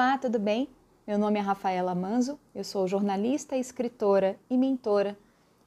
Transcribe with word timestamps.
Olá, 0.00 0.16
tudo 0.16 0.38
bem? 0.38 0.68
Meu 1.04 1.18
nome 1.18 1.40
é 1.40 1.42
Rafaela 1.42 1.92
Manzo, 1.92 2.38
eu 2.54 2.62
sou 2.62 2.86
jornalista, 2.86 3.56
escritora 3.56 4.38
e 4.48 4.56
mentora. 4.56 5.18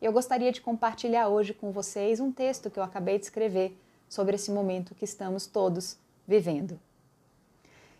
E 0.01 0.05
eu 0.05 0.13
gostaria 0.13 0.53
de 0.53 0.61
compartilhar 0.61 1.27
hoje 1.27 1.53
com 1.53 1.69
vocês 1.73 2.21
um 2.21 2.31
texto 2.31 2.69
que 2.69 2.79
eu 2.79 2.83
acabei 2.83 3.19
de 3.19 3.25
escrever 3.25 3.77
sobre 4.07 4.35
esse 4.35 4.49
momento 4.49 4.95
que 4.95 5.03
estamos 5.03 5.47
todos 5.47 5.97
vivendo. 6.25 6.79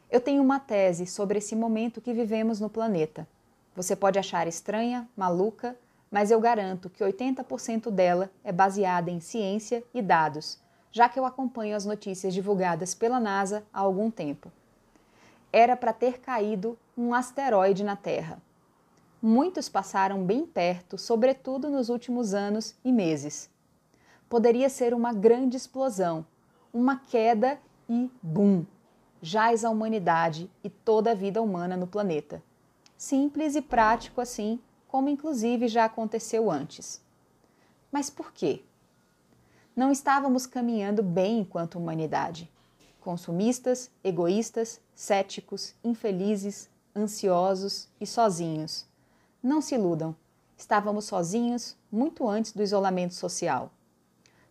Eu 0.10 0.22
tenho 0.22 0.42
uma 0.42 0.58
tese 0.58 1.06
sobre 1.06 1.40
esse 1.40 1.54
momento 1.54 2.00
que 2.00 2.14
vivemos 2.14 2.62
no 2.62 2.70
planeta. 2.70 3.28
Você 3.76 3.94
pode 3.94 4.18
achar 4.18 4.48
estranha, 4.48 5.10
maluca, 5.18 5.76
mas 6.10 6.32
eu 6.32 6.40
garanto 6.40 6.90
que 6.90 7.04
80% 7.04 7.92
dela 7.92 8.32
é 8.42 8.54
baseada 8.54 9.12
em 9.12 9.20
ciência 9.20 9.84
e 9.94 10.02
dados, 10.02 10.58
já 10.94 11.10
que 11.10 11.20
eu 11.20 11.26
acompanho 11.26 11.76
as 11.76 11.84
notícias 11.84 12.34
divulgadas 12.34 12.96
pela 12.96 13.20
NASA 13.20 13.66
há 13.74 13.82
algum 13.82 14.10
tempo 14.10 14.50
era 15.52 15.76
para 15.76 15.94
ter 15.94 16.20
caído 16.20 16.78
um 16.98 17.14
asteroide 17.14 17.84
na 17.84 17.96
Terra. 17.96 18.42
Muitos 19.22 19.70
passaram 19.70 20.24
bem 20.24 20.46
perto, 20.46 20.98
sobretudo 20.98 21.70
nos 21.70 21.90
últimos 21.90 22.34
anos 22.34 22.76
e 22.84 22.92
meses. 22.92 23.50
Poderia 24.30 24.70
ser 24.70 24.94
uma 24.94 25.14
grande 25.14 25.58
explosão, 25.58 26.26
uma 26.74 26.98
queda 26.98 27.60
e 27.88 28.10
bum! 28.22 28.66
Jaz 29.22 29.64
a 29.64 29.70
humanidade 29.70 30.50
e 30.64 30.70
toda 30.70 31.12
a 31.12 31.16
vida 31.16 31.42
humana 31.42 31.78
no 31.78 31.86
planeta. 31.86 32.42
Simples 32.98 33.56
e 33.56 33.62
prático 33.62 34.20
assim, 34.20 34.60
como 34.88 35.10
inclusive 35.10 35.68
já 35.68 35.86
aconteceu 35.86 36.50
antes. 36.50 37.00
Mas 37.92 38.10
por 38.10 38.32
quê? 38.32 38.64
Não 39.76 39.92
estávamos 39.92 40.48
caminhando 40.48 41.04
bem 41.04 41.40
enquanto 41.40 41.78
humanidade 41.78 42.50
consumistas, 43.02 43.92
egoístas, 44.04 44.80
céticos, 44.94 45.74
infelizes, 45.84 46.70
ansiosos 46.96 47.90
e 48.00 48.06
sozinhos. 48.06 48.86
Não 49.44 49.60
se 49.60 49.76
iludam, 49.76 50.16
estávamos 50.56 51.06
sozinhos 51.06 51.76
muito 51.92 52.30
antes 52.30 52.54
do 52.54 52.62
isolamento 52.62 53.16
social. 53.16 53.72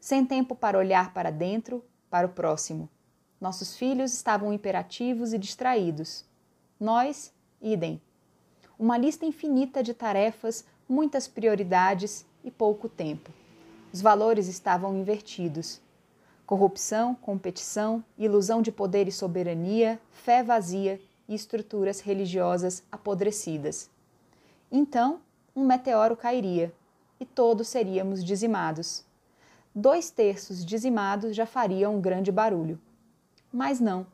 Sem 0.00 0.26
tempo 0.26 0.54
para 0.54 0.78
olhar 0.78 1.14
para 1.14 1.30
dentro, 1.30 1.84
para 2.10 2.26
o 2.26 2.30
próximo. 2.30 2.88
Nossos 3.40 3.76
filhos 3.76 4.12
estavam 4.12 4.52
imperativos 4.52 5.32
e 5.32 5.38
distraídos. 5.38 6.24
Nós, 6.78 7.32
idem. 7.62 8.02
Uma 8.78 8.98
lista 8.98 9.24
infinita 9.24 9.82
de 9.82 9.94
tarefas, 9.94 10.64
muitas 10.88 11.28
prioridades 11.28 12.26
e 12.42 12.50
pouco 12.50 12.88
tempo. 12.88 13.30
Os 13.92 14.00
valores 14.00 14.48
estavam 14.48 14.96
invertidos 14.96 15.80
corrupção, 16.50 17.14
competição, 17.14 18.02
ilusão 18.18 18.60
de 18.60 18.72
poder 18.72 19.06
e 19.06 19.12
soberania, 19.12 20.00
fé 20.10 20.42
vazia 20.42 21.00
e 21.28 21.34
estruturas 21.36 22.00
religiosas 22.00 22.82
apodrecidas. 22.90 23.88
Então, 24.68 25.20
um 25.54 25.64
meteoro 25.64 26.16
cairia 26.16 26.74
e 27.20 27.24
todos 27.24 27.68
seríamos 27.68 28.24
dizimados. 28.24 29.04
Dois 29.72 30.10
terços 30.10 30.64
dizimados 30.64 31.36
já 31.36 31.46
fariam 31.46 31.94
um 31.94 32.00
grande 32.00 32.32
barulho. 32.32 32.80
Mas 33.52 33.78
não. 33.78 34.04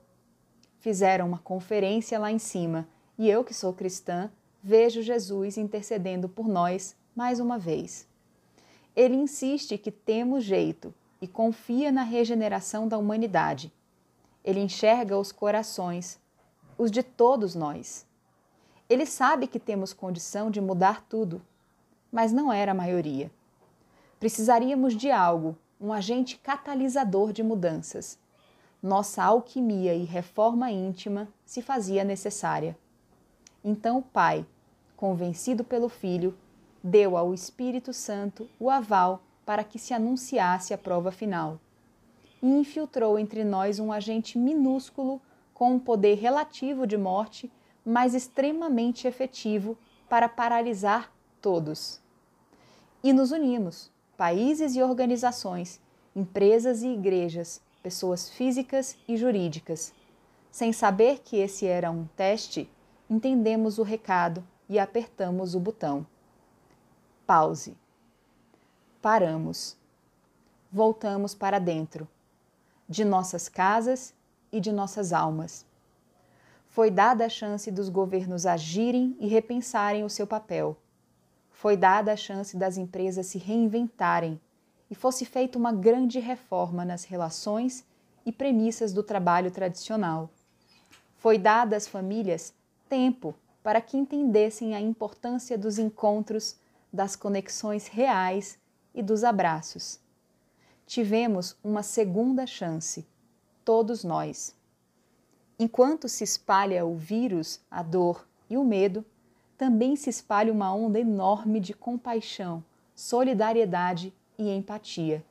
Fizeram 0.78 1.28
uma 1.28 1.38
conferência 1.38 2.18
lá 2.18 2.30
em 2.30 2.38
cima 2.38 2.86
e 3.16 3.30
eu, 3.30 3.44
que 3.44 3.54
sou 3.54 3.72
cristã, 3.72 4.30
vejo 4.62 5.00
Jesus 5.00 5.56
intercedendo 5.56 6.28
por 6.28 6.46
nós 6.46 6.94
mais 7.14 7.40
uma 7.40 7.58
vez. 7.58 8.06
Ele 8.94 9.16
insiste 9.16 9.78
que 9.78 9.90
temos 9.90 10.44
jeito 10.44 10.92
e 11.26 11.28
confia 11.28 11.90
na 11.90 12.04
regeneração 12.04 12.86
da 12.86 12.96
humanidade. 12.96 13.72
Ele 14.44 14.60
enxerga 14.60 15.18
os 15.18 15.32
corações, 15.32 16.20
os 16.78 16.88
de 16.88 17.02
todos 17.02 17.56
nós. 17.56 18.06
Ele 18.88 19.04
sabe 19.04 19.48
que 19.48 19.58
temos 19.58 19.92
condição 19.92 20.52
de 20.52 20.60
mudar 20.60 21.04
tudo, 21.08 21.42
mas 22.12 22.32
não 22.32 22.52
era 22.52 22.70
a 22.70 22.74
maioria. 22.76 23.28
Precisaríamos 24.20 24.94
de 24.94 25.10
algo, 25.10 25.58
um 25.80 25.92
agente 25.92 26.38
catalisador 26.38 27.32
de 27.32 27.42
mudanças. 27.42 28.16
Nossa 28.80 29.24
alquimia 29.24 29.96
e 29.96 30.04
reforma 30.04 30.70
íntima 30.70 31.26
se 31.44 31.60
fazia 31.60 32.04
necessária. 32.04 32.78
Então 33.64 33.98
o 33.98 34.02
Pai, 34.02 34.46
convencido 34.96 35.64
pelo 35.64 35.88
Filho, 35.88 36.38
deu 36.84 37.16
ao 37.16 37.34
Espírito 37.34 37.92
Santo 37.92 38.48
o 38.60 38.70
aval 38.70 39.20
para 39.46 39.62
que 39.62 39.78
se 39.78 39.94
anunciasse 39.94 40.74
a 40.74 40.78
prova 40.78 41.12
final. 41.12 41.60
E 42.42 42.48
infiltrou 42.48 43.16
entre 43.16 43.44
nós 43.44 43.78
um 43.78 43.92
agente 43.92 44.36
minúsculo 44.36 45.22
com 45.54 45.74
um 45.74 45.78
poder 45.78 46.16
relativo 46.16 46.84
de 46.84 46.98
morte, 46.98 47.50
mas 47.84 48.12
extremamente 48.12 49.06
efetivo 49.06 49.78
para 50.08 50.28
paralisar 50.28 51.12
todos. 51.40 52.02
E 53.04 53.12
nos 53.12 53.30
unimos, 53.30 53.90
países 54.16 54.74
e 54.74 54.82
organizações, 54.82 55.80
empresas 56.14 56.82
e 56.82 56.88
igrejas, 56.88 57.62
pessoas 57.82 58.28
físicas 58.28 58.98
e 59.06 59.16
jurídicas. 59.16 59.94
Sem 60.50 60.72
saber 60.72 61.20
que 61.20 61.36
esse 61.36 61.66
era 61.66 61.90
um 61.90 62.06
teste, 62.16 62.68
entendemos 63.08 63.78
o 63.78 63.84
recado 63.84 64.44
e 64.68 64.78
apertamos 64.78 65.54
o 65.54 65.60
botão. 65.60 66.04
Pause 67.24 67.76
paramos. 68.96 69.76
Voltamos 70.72 71.34
para 71.34 71.58
dentro, 71.58 72.08
de 72.88 73.04
nossas 73.04 73.48
casas 73.48 74.12
e 74.50 74.60
de 74.60 74.72
nossas 74.72 75.12
almas. 75.12 75.64
Foi 76.68 76.90
dada 76.90 77.24
a 77.24 77.28
chance 77.28 77.70
dos 77.70 77.88
governos 77.88 78.44
agirem 78.44 79.16
e 79.18 79.26
repensarem 79.26 80.04
o 80.04 80.10
seu 80.10 80.26
papel. 80.26 80.76
Foi 81.50 81.76
dada 81.76 82.12
a 82.12 82.16
chance 82.16 82.56
das 82.56 82.76
empresas 82.76 83.26
se 83.26 83.38
reinventarem 83.38 84.40
e 84.90 84.94
fosse 84.94 85.24
feita 85.24 85.58
uma 85.58 85.72
grande 85.72 86.18
reforma 86.18 86.84
nas 86.84 87.04
relações 87.04 87.84
e 88.26 88.32
premissas 88.32 88.92
do 88.92 89.02
trabalho 89.02 89.50
tradicional. 89.50 90.28
Foi 91.16 91.38
dada 91.38 91.76
às 91.76 91.86
famílias 91.86 92.52
tempo 92.88 93.34
para 93.62 93.80
que 93.80 93.96
entendessem 93.96 94.74
a 94.74 94.80
importância 94.80 95.56
dos 95.56 95.78
encontros, 95.78 96.56
das 96.92 97.16
conexões 97.16 97.88
reais 97.88 98.58
e 98.96 99.02
dos 99.02 99.22
abraços. 99.22 100.00
Tivemos 100.86 101.54
uma 101.62 101.82
segunda 101.82 102.46
chance, 102.46 103.06
todos 103.62 104.02
nós. 104.02 104.56
Enquanto 105.58 106.08
se 106.08 106.24
espalha 106.24 106.86
o 106.86 106.96
vírus, 106.96 107.60
a 107.70 107.82
dor 107.82 108.26
e 108.48 108.56
o 108.56 108.64
medo, 108.64 109.04
também 109.58 109.96
se 109.96 110.08
espalha 110.08 110.52
uma 110.52 110.74
onda 110.74 110.98
enorme 110.98 111.60
de 111.60 111.74
compaixão, 111.74 112.64
solidariedade 112.94 114.14
e 114.38 114.48
empatia. 114.50 115.24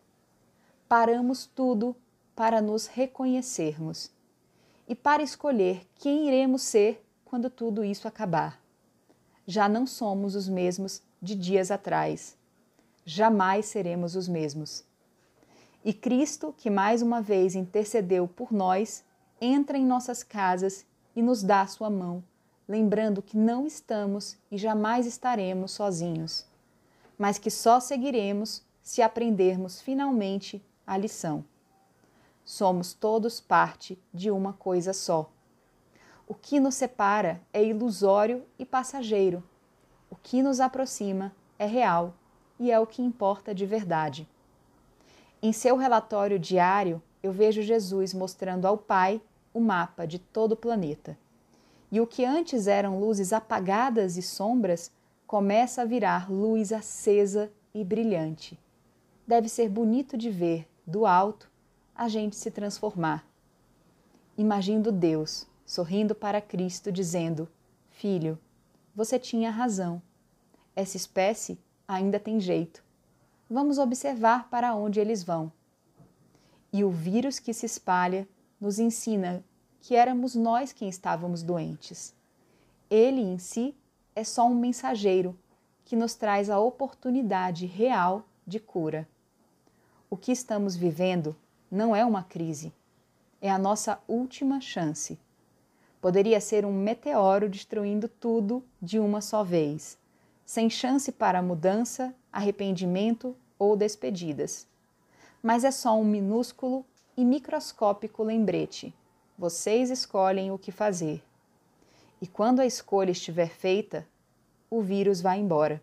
Paramos 0.88 1.46
tudo 1.48 1.96
para 2.36 2.62
nos 2.62 2.86
reconhecermos 2.86 4.12
e 4.88 4.94
para 4.94 5.24
escolher 5.24 5.88
quem 5.96 6.28
iremos 6.28 6.62
ser 6.62 7.04
quando 7.24 7.50
tudo 7.50 7.84
isso 7.84 8.08
acabar. 8.08 8.62
Já 9.48 9.70
não 9.70 9.88
somos 9.88 10.36
os 10.36 10.48
mesmos 10.48 11.02
de 11.22 11.36
dias 11.36 11.72
atrás 11.72 12.38
jamais 13.06 13.68
seremos 13.68 14.16
os 14.16 14.28
mesmos. 14.28 14.84
E 15.84 15.94
Cristo, 15.94 16.54
que 16.58 16.70
mais 16.70 17.04
uma 17.04 17.22
vez 17.22 17.54
intercedeu 17.54 18.28
por 18.28 18.52
nós, 18.52 19.06
entra 19.40 19.78
em 19.78 19.86
nossas 19.86 20.24
casas 20.24 20.84
e 21.16 21.22
nos 21.22 21.44
dá 21.44 21.68
sua 21.68 21.90
mão, 21.90 22.24
lembrando 22.68 23.22
que 23.22 23.38
não 23.38 23.68
estamos 23.68 24.36
e 24.50 24.58
jamais 24.58 25.06
estaremos 25.06 25.72
sozinhos, 25.72 26.48
mas 27.18 27.38
que 27.38 27.52
só 27.52 27.80
seguiremos 27.80 28.64
se 28.82 29.04
aprendermos 29.04 29.80
finalmente 29.80 30.64
a 30.88 30.98
lição. 30.98 31.46
Somos 32.44 32.94
todos 32.94 33.40
parte 33.40 34.00
de 34.12 34.32
uma 34.32 34.54
coisa 34.54 34.94
só. 34.94 35.30
O 36.28 36.34
que 36.34 36.60
nos 36.60 36.74
separa 36.74 37.40
é 37.54 37.64
ilusório 37.64 38.44
e 38.58 38.66
passageiro. 38.66 39.44
O 40.10 40.16
que 40.16 40.42
nos 40.42 40.60
aproxima 40.60 41.32
é 41.58 41.66
real 41.66 42.14
e 42.60 42.72
é 42.72 42.80
o 42.80 42.88
que 42.88 43.02
importa 43.02 43.54
de 43.54 43.66
verdade. 43.66 44.28
Em 45.42 45.52
seu 45.52 45.78
relatório 45.78 46.40
diário, 46.40 47.02
eu 47.22 47.32
vejo 47.32 47.62
Jesus 47.62 48.14
mostrando 48.14 48.66
ao 48.66 48.78
Pai 48.78 49.22
o 49.54 49.60
mapa 49.60 50.06
de 50.06 50.20
todo 50.20 50.54
o 50.54 50.58
planeta. 50.58 51.18
E 51.92 52.02
o 52.02 52.08
que 52.08 52.26
antes 52.26 52.68
eram 52.68 53.00
luzes 53.00 53.32
apagadas 53.32 54.18
e 54.18 54.22
sombras 54.22 54.92
começa 55.26 55.82
a 55.82 55.86
virar 55.86 56.32
luz 56.32 56.72
acesa 56.72 57.52
e 57.74 57.84
brilhante. 57.84 58.60
Deve 59.28 59.50
ser 59.50 59.70
bonito 59.70 60.18
de 60.18 60.30
ver, 60.30 60.68
do 60.86 61.06
alto, 61.06 61.50
a 61.96 62.08
gente 62.08 62.36
se 62.36 62.52
transformar. 62.52 63.26
Imagino 64.38 64.92
Deus 64.92 65.48
sorrindo 65.66 66.14
para 66.14 66.42
Cristo, 66.42 66.92
dizendo: 66.92 67.50
Filho, 67.90 68.38
você 68.94 69.18
tinha 69.18 69.50
razão. 69.50 70.02
Essa 70.76 70.98
espécie 70.98 71.58
ainda 71.88 72.20
tem 72.20 72.40
jeito. 72.40 72.84
Vamos 73.50 73.78
observar 73.78 74.50
para 74.50 74.74
onde 74.76 75.00
eles 75.00 75.24
vão. 75.24 75.52
E 76.74 76.84
o 76.84 76.90
vírus 76.90 77.40
que 77.40 77.54
se 77.54 77.66
espalha 77.66 78.28
nos 78.60 78.80
ensina 78.80 79.44
que 79.80 79.96
éramos 79.96 80.34
nós 80.34 80.74
quem 80.74 80.90
estávamos 80.90 81.44
doentes. 81.44 82.14
Ele 82.90 83.22
em 83.22 83.38
si 83.38 83.76
é 84.16 84.24
só 84.24 84.48
um 84.48 84.56
mensageiro 84.56 85.38
que 85.84 85.96
nos 85.96 86.16
traz 86.16 86.50
a 86.50 86.60
oportunidade 86.60 87.66
real 87.66 88.26
de 88.48 88.60
cura. 88.60 89.08
O 90.10 90.18
que 90.18 90.32
estamos 90.32 90.76
vivendo 90.76 91.36
não 91.70 91.96
é 91.96 92.04
uma 92.04 92.24
crise, 92.24 92.74
é 93.40 93.50
a 93.50 93.60
nossa 93.60 94.00
última 94.08 94.60
chance. 94.60 95.20
Poderia 96.02 96.42
ser 96.42 96.66
um 96.66 96.74
meteoro 96.74 97.50
destruindo 97.50 98.08
tudo 98.08 98.64
de 98.82 98.98
uma 99.00 99.22
só 99.22 99.44
vez, 99.44 99.98
sem 100.46 100.70
chance 100.70 101.12
para 101.12 101.42
mudança, 101.42 102.14
arrependimento 102.32 103.36
ou 103.58 103.76
despedidas. 103.76 104.68
Mas 105.42 105.64
é 105.64 105.72
só 105.72 106.00
um 106.00 106.06
minúsculo 106.06 106.86
e 107.18 107.26
microscópico 107.26 108.24
lembrete. 108.24 108.94
Vocês 109.38 109.90
escolhem 109.90 110.52
o 110.52 110.58
que 110.58 110.72
fazer. 110.72 111.24
E 112.22 112.28
quando 112.28 112.60
a 112.60 112.66
escolha 112.66 113.12
estiver 113.12 113.50
feita, 113.50 114.08
o 114.70 114.82
vírus 114.82 115.22
vai 115.22 115.40
embora. 115.40 115.82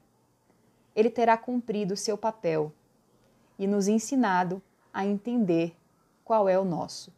Ele 0.94 1.10
terá 1.10 1.36
cumprido 1.36 1.96
seu 1.96 2.16
papel 2.16 2.72
e 3.58 3.66
nos 3.66 3.88
ensinado 3.88 4.62
a 4.92 5.04
entender 5.06 5.74
qual 6.24 6.48
é 6.48 6.58
o 6.58 6.64
nosso. 6.64 7.12